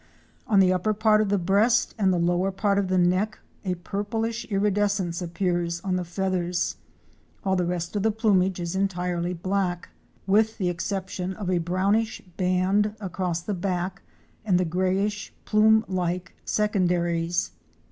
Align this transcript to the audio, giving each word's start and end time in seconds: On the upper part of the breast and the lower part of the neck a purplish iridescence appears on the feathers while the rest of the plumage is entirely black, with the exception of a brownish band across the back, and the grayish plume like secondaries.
On 0.47 0.59
the 0.59 0.73
upper 0.73 0.95
part 0.95 1.21
of 1.21 1.29
the 1.29 1.37
breast 1.37 1.93
and 1.95 2.11
the 2.11 2.17
lower 2.17 2.49
part 2.49 2.79
of 2.79 2.87
the 2.87 2.97
neck 2.97 3.37
a 3.63 3.75
purplish 3.75 4.45
iridescence 4.49 5.21
appears 5.21 5.79
on 5.81 5.95
the 5.95 6.03
feathers 6.03 6.77
while 7.43 7.55
the 7.55 7.67
rest 7.67 7.95
of 7.95 8.01
the 8.01 8.09
plumage 8.09 8.59
is 8.59 8.75
entirely 8.75 9.35
black, 9.35 9.89
with 10.25 10.57
the 10.57 10.69
exception 10.69 11.35
of 11.35 11.51
a 11.51 11.59
brownish 11.59 12.19
band 12.35 12.95
across 12.99 13.41
the 13.41 13.53
back, 13.53 14.01
and 14.43 14.59
the 14.59 14.65
grayish 14.65 15.31
plume 15.45 15.85
like 15.87 16.33
secondaries. 16.45 17.51